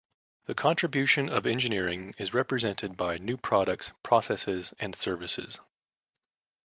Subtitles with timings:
[0.47, 5.59] The contribution of engineering is represented by new products, processes and services.